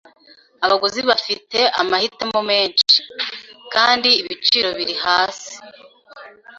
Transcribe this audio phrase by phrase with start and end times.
[0.65, 2.97] abaguzi bafite amahitamo menshi,
[3.73, 5.53] kandi ibiciro biri hasi